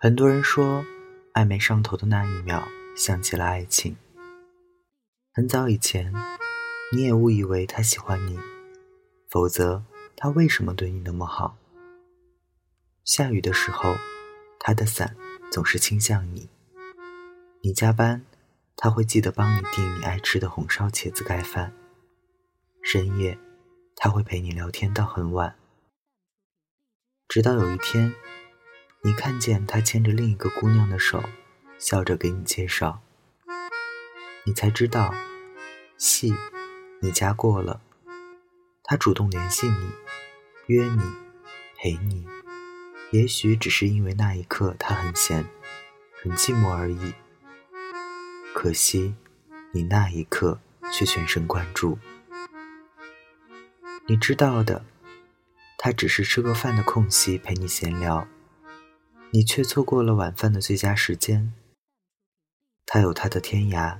[0.00, 0.84] 很多人说，
[1.34, 2.62] 暧昧上头的那一秒，
[2.94, 3.96] 想起了爱情。
[5.32, 6.14] 很早以前，
[6.92, 8.38] 你也误以为他喜欢你，
[9.28, 9.82] 否则
[10.14, 11.58] 他为什么对你那么好？
[13.02, 13.96] 下雨的时候，
[14.60, 15.16] 他的伞
[15.50, 16.48] 总是倾向你；
[17.64, 18.24] 你加班，
[18.76, 21.72] 他会记得帮你订你爱吃的红烧茄子盖饭；
[22.84, 23.36] 深夜，
[23.96, 25.56] 他会陪你聊天到很晚。
[27.26, 28.14] 直到有一天。
[29.08, 31.24] 你看见他牵着另一个姑娘的手，
[31.78, 33.00] 笑着给你介绍，
[34.44, 35.14] 你才知道，
[35.96, 36.34] 戏
[37.00, 37.80] 你加过了。
[38.84, 39.90] 他主动联系你，
[40.66, 41.00] 约你，
[41.78, 42.26] 陪你，
[43.10, 45.42] 也许只是因为那一刻他很闲，
[46.22, 47.14] 很寂寞而已。
[48.54, 49.14] 可惜，
[49.72, 50.60] 你那一刻
[50.92, 51.98] 却全神贯注。
[54.06, 54.84] 你知道的，
[55.78, 58.28] 他只是吃个饭的空隙陪你闲聊。
[59.30, 61.52] 你却错过了晚饭的最佳时间。
[62.86, 63.94] 他有他的天涯，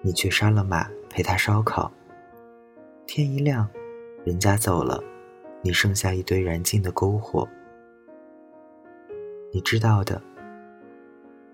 [0.00, 1.92] 你却杀了马陪他烧烤。
[3.06, 3.68] 天一亮，
[4.24, 5.04] 人家走了，
[5.62, 7.46] 你剩下一堆燃尽的篝火。
[9.52, 10.22] 你知道的，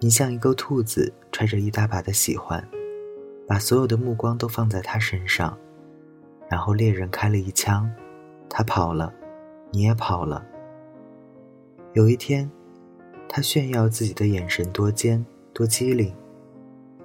[0.00, 2.62] 你像一个兔子，揣着一大把的喜欢，
[3.48, 5.56] 把所有的目光都放在他身上，
[6.50, 7.90] 然后猎人开了一枪，
[8.50, 9.10] 他跑了，
[9.70, 10.44] 你也跑了。
[11.94, 12.50] 有一天。
[13.28, 16.14] 他炫耀自己的眼神多尖多机灵，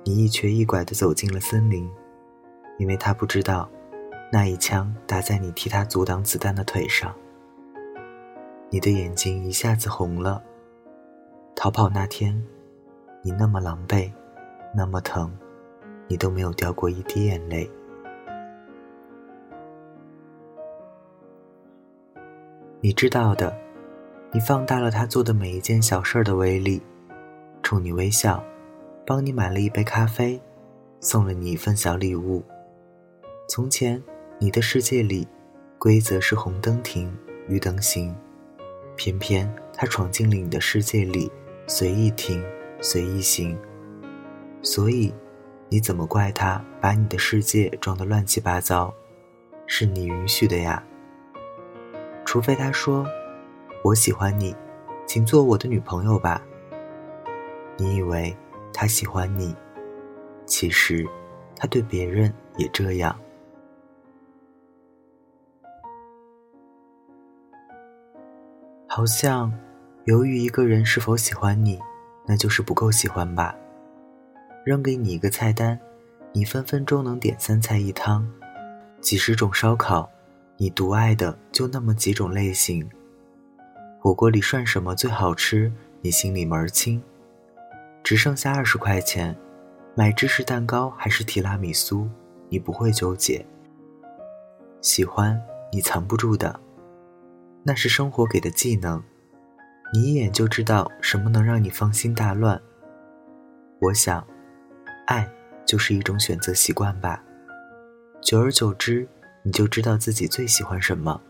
[0.03, 1.89] 你一瘸一拐地走进了森林，
[2.77, 3.69] 因为他不知道，
[4.31, 7.15] 那一枪打在你替他阻挡子弹的腿上。
[8.69, 10.43] 你的眼睛一下子红了。
[11.55, 12.39] 逃跑那天，
[13.23, 14.11] 你那么狼狈，
[14.75, 15.35] 那么疼，
[16.07, 17.69] 你都没有掉过一滴眼泪。
[22.81, 23.68] 你知道的。
[24.31, 26.79] 你放大了他做的每一件小事的威力，
[27.63, 28.43] 冲你微笑，
[29.03, 30.39] 帮你买了一杯咖啡，
[30.99, 32.43] 送了你一份小礼物。
[33.47, 33.99] 从前，
[34.37, 35.27] 你的世界里，
[35.79, 37.11] 规则是红灯停，
[37.47, 38.15] 绿灯行，
[38.95, 41.31] 偏偏他闯进了你的世界里，
[41.65, 42.43] 随意停，
[42.79, 43.57] 随意行。
[44.61, 45.11] 所以，
[45.69, 48.93] 你怎么怪他把你的世界撞得乱七八糟？
[49.65, 50.83] 是你允许的呀。
[52.23, 53.07] 除非他说。
[53.81, 54.53] 我喜欢你，
[55.05, 56.41] 请做我的女朋友吧。
[57.77, 58.35] 你以为
[58.73, 59.55] 他喜欢你，
[60.45, 61.07] 其实
[61.55, 63.17] 他对别人也这样。
[68.85, 69.49] 好像，
[70.03, 71.79] 由于一个人是否喜欢你，
[72.27, 73.55] 那就是不够喜欢吧。
[74.65, 75.79] 扔给你一个菜单，
[76.33, 78.29] 你分分钟能点三菜一汤，
[78.99, 80.09] 几十种烧烤，
[80.57, 82.85] 你独爱的就那么几种类型。
[84.01, 85.69] 火锅里涮什么最好吃？
[86.01, 87.03] 你心里门儿清。
[88.01, 89.35] 只剩下二十块钱，
[89.93, 92.09] 买芝士蛋糕还是提拉米苏？
[92.47, 93.45] 你不会纠结。
[94.79, 95.39] 喜欢
[95.69, 96.57] 你藏不住的，
[97.61, 99.03] 那是生活给的技能，
[99.93, 102.59] 你一眼就知道什么能让你芳心大乱。
[103.81, 104.25] 我想，
[105.07, 105.29] 爱
[105.65, 107.21] 就是一种选择习惯吧。
[108.21, 109.05] 久而久之，
[109.43, 111.21] 你就知道自己最喜欢什么。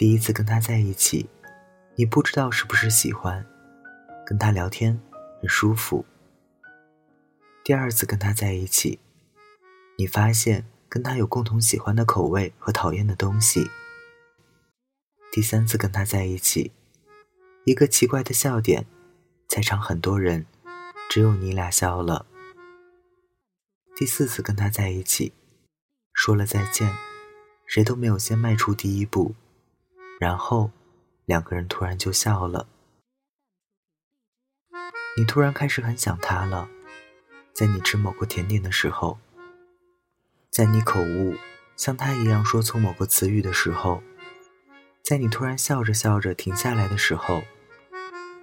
[0.00, 1.28] 第一次跟他在一起，
[1.94, 3.46] 你不知道是不是喜欢，
[4.24, 4.98] 跟他聊天
[5.38, 6.06] 很舒服。
[7.62, 8.98] 第二次跟他在一起，
[9.98, 13.70] 你发现跟他有共同喜欢的口味和讨厌的东西。
[15.30, 16.72] 第三次跟他在一起，
[17.66, 18.86] 一个奇怪的笑点，
[19.46, 20.46] 在场很多人，
[21.10, 22.24] 只有你俩笑了。
[23.94, 25.34] 第四次跟他在一起，
[26.14, 26.90] 说了再见，
[27.66, 29.34] 谁都没有先迈出第一步。
[30.20, 30.70] 然后，
[31.24, 32.66] 两个人突然就笑了。
[35.16, 36.68] 你突然开始很想他了，
[37.54, 39.18] 在你吃某个甜点的时候，
[40.50, 41.36] 在你口误
[41.74, 44.02] 像他一样说错某个词语的时候，
[45.02, 47.42] 在你突然笑着笑着停下来的时候，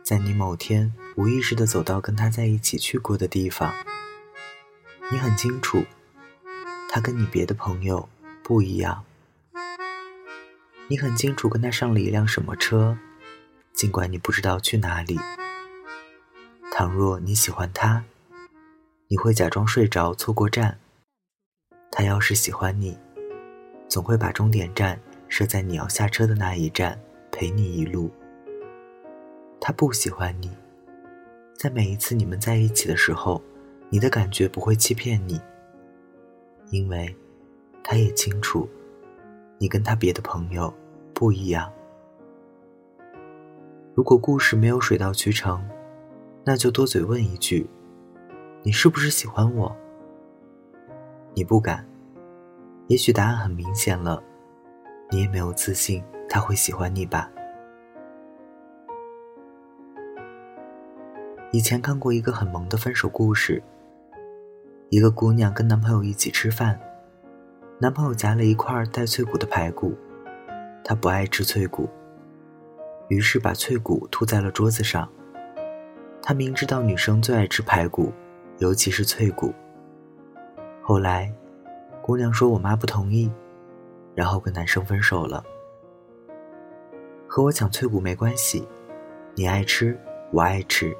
[0.01, 3.71] 在你某天无意识的走到跟他在一起去过的地方，
[5.11, 5.85] 你很清楚，
[6.89, 8.09] 他跟你别的朋友
[8.41, 9.05] 不一样。
[10.89, 12.97] 你很清楚跟他上了一辆什么车，
[13.73, 15.19] 尽管你不知道去哪里。
[16.71, 18.05] 倘若你喜欢他，
[19.09, 20.79] 你会假装睡着错过站。
[21.91, 22.97] 他要是喜欢你，
[23.89, 24.97] 总会把终点站
[25.27, 26.97] 设在你要下车的那一站，
[27.33, 28.09] 陪你一路。
[29.59, 30.49] 他不喜欢你，
[31.53, 33.43] 在每一次你们在一起的时候，
[33.89, 35.41] 你的感觉不会欺骗你，
[36.69, 37.13] 因为
[37.83, 38.69] 他也清楚。
[39.57, 40.73] 你跟他别的朋友
[41.13, 41.71] 不一样。
[43.95, 45.67] 如果故事没有水到渠成，
[46.45, 47.67] 那就多嘴问一句
[48.61, 49.75] ：“你是不是喜欢我？”
[51.33, 51.87] 你不敢，
[52.87, 54.21] 也许答案很明显了，
[55.09, 57.31] 你也没有自信他会喜欢你吧。
[61.51, 63.63] 以前看过一个很萌的分手故事。
[64.89, 66.79] 一个姑娘跟男朋友一起吃饭，
[67.79, 69.95] 男朋友夹了一块带脆骨的排骨，
[70.83, 71.87] 他不爱吃脆骨，
[73.07, 75.07] 于是把脆骨吐在了桌子上。
[76.19, 78.11] 他明知道女生最爱吃排骨，
[78.57, 79.53] 尤其是脆骨。
[80.81, 81.31] 后来，
[82.01, 83.31] 姑娘说我妈不同意，
[84.15, 85.43] 然后跟男生分手了。
[87.27, 88.67] 和我抢脆骨没关系，
[89.35, 89.95] 你爱吃，
[90.31, 90.97] 我爱吃，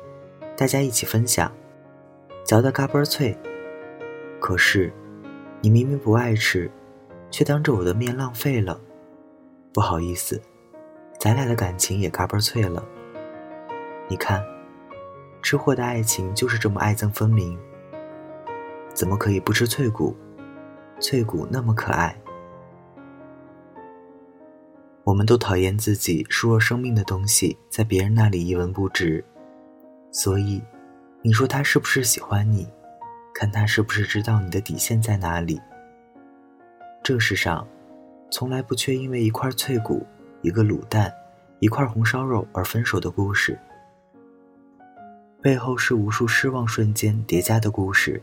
[0.56, 1.52] 大家一起分享，
[2.46, 3.36] 嚼得嘎嘣脆。
[4.40, 4.94] 可是，
[5.62, 6.70] 你明明不爱吃，
[7.32, 8.80] 却当着我的面浪费了。
[9.74, 10.42] 不好意思，
[11.20, 12.86] 咱俩的感情也嘎嘣脆了。
[14.08, 14.44] 你看，
[15.42, 17.58] 吃货的爱情就是这么爱憎分明。
[18.94, 20.16] 怎么可以不吃脆骨？
[21.00, 22.16] 脆骨那么可爱。
[25.04, 29.24] 我们都讨厌自己视若生命的东西在别人那里一文不值，
[30.12, 30.62] 所以，
[31.22, 32.68] 你说他是不是喜欢你？
[33.40, 35.62] 看他是不是知道你的底线在哪里。
[37.04, 37.68] 这世上，
[38.32, 40.04] 从来不缺因为一块脆骨、
[40.42, 41.14] 一个卤蛋、
[41.60, 43.56] 一块红烧肉而分手的故事，
[45.40, 48.20] 背后是无数失望瞬间叠加的故事。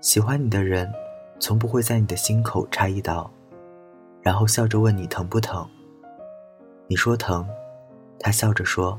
[0.00, 0.90] 喜欢你的人，
[1.38, 3.30] 从不会在你的心口插一刀，
[4.22, 5.68] 然后笑着问你疼不疼。
[6.86, 7.46] 你说疼，
[8.18, 8.98] 他笑着说：“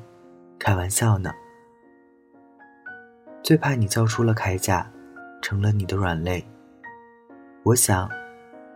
[0.60, 1.34] 开玩笑呢。”
[3.42, 4.88] 最怕你叫出了铠甲。
[5.42, 6.46] 成了你的软肋。
[7.64, 8.10] 我想，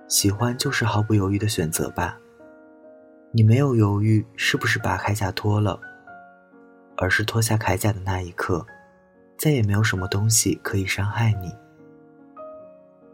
[0.08, 2.18] 喜欢就是毫不犹豫的选择吧。
[3.32, 5.80] 你没有犹豫，是不是把铠甲脱了？
[6.98, 8.66] 而是脱下铠甲的那一刻，
[9.38, 11.52] 再也没有什么东西可以伤害你，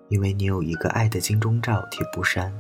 [0.10, 2.52] 因为你有一个爱的金钟罩铁布衫。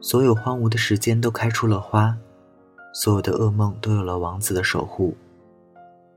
[0.00, 2.16] 所有荒芜的时间都开出了花，
[2.92, 5.16] 所有的噩梦都有了王子的守护，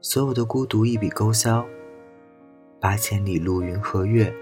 [0.02, 1.66] 所有的孤独一笔勾销。
[2.82, 4.34] 八千里路云和月，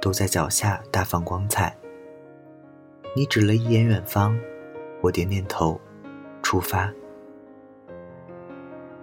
[0.00, 1.76] 都在脚下大放光彩。
[3.14, 4.38] 你指了一眼远方，
[5.02, 5.78] 我点点头，
[6.42, 6.90] 出发。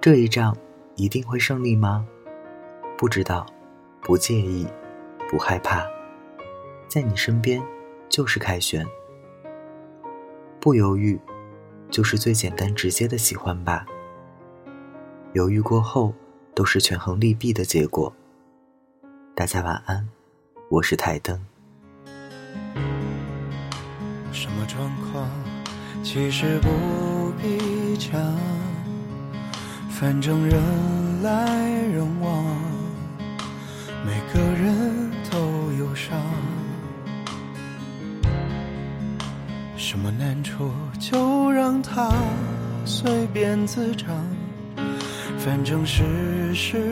[0.02, 0.58] 这一仗
[0.96, 2.08] 一定会胜利吗？
[2.98, 3.46] 不知道，
[4.02, 4.66] 不介意，
[5.30, 5.86] 不害怕，
[6.88, 7.62] 在你身边
[8.10, 8.84] 就是凯旋。
[10.60, 11.20] 不犹豫，
[11.92, 13.86] 就是最简单直接的喜欢吧。
[15.34, 16.12] 犹豫过后，
[16.56, 18.12] 都是权衡利弊的结果。
[19.40, 20.06] 大家晚安，
[20.70, 21.40] 我是台灯。
[24.34, 25.30] 什么状况？
[26.04, 28.12] 其实不必讲，
[29.90, 32.44] 反正人来人往，
[34.06, 36.20] 每个人都有伤。
[39.78, 40.70] 什么难处
[41.00, 42.12] 就让它
[42.84, 44.14] 随便滋长，
[45.38, 46.92] 反正世事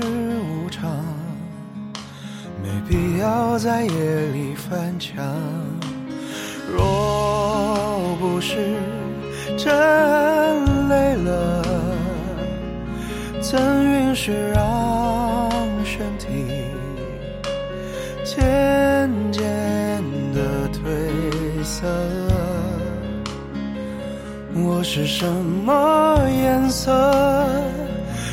[0.64, 0.90] 无常。
[2.68, 3.92] 没必要在夜
[4.34, 5.24] 里翻墙。
[6.70, 8.58] 若不是
[9.58, 11.64] 真累了，
[13.40, 15.50] 怎允许让
[15.86, 16.28] 身体
[18.26, 19.42] 渐渐
[20.34, 21.88] 的褪色？
[24.54, 26.92] 我是什么颜色？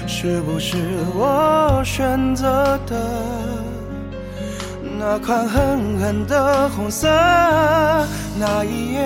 [0.08, 0.76] 是不是
[1.14, 3.53] 我选择的？
[5.06, 7.06] 那款狠狠的红色，
[8.38, 9.00] 那一夜，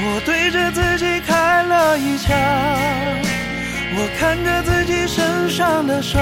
[0.00, 2.34] 我对着自己开了一枪，
[3.94, 6.18] 我看着自己身上的伤，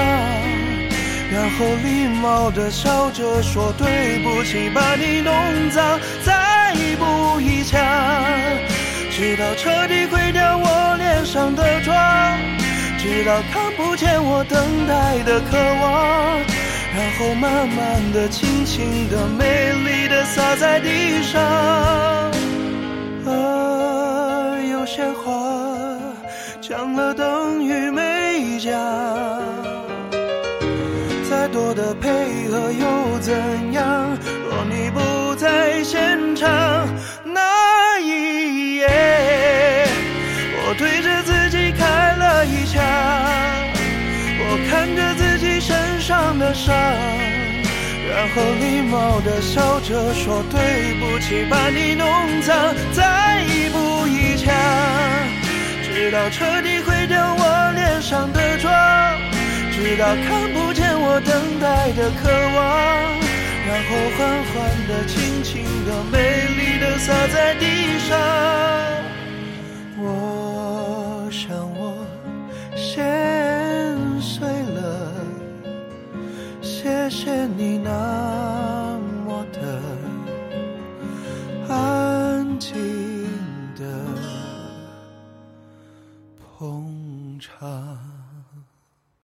[1.31, 5.33] 然后礼貌的笑着说对不起，把你弄
[5.69, 7.79] 脏，再补一枪，
[9.09, 11.95] 直到彻底毁掉我脸上的妆，
[12.97, 16.41] 直到看不见我等待的渴望。
[16.99, 21.41] 然后慢慢的、轻轻的、美丽的洒在地上。
[23.25, 25.31] 啊，有些话
[26.59, 28.73] 讲了等于没讲，
[31.29, 32.09] 再多的配
[32.51, 33.33] 合又怎
[33.71, 34.17] 样？
[34.49, 36.49] 若你不在现场，
[37.23, 39.87] 那一夜，
[40.51, 42.83] 我对着自己开了一枪，
[44.41, 45.18] 我看着。
[46.09, 54.51] 上的伤，然后礼貌的笑着说对不起，把你弄脏，再补一枪。
[55.83, 58.73] 直到彻底毁掉我脸上的妆，
[59.71, 62.65] 直到看不见我等待的渴望，
[63.67, 66.17] 然后缓缓的、轻轻的、美
[66.57, 68.17] 丽的洒在地上。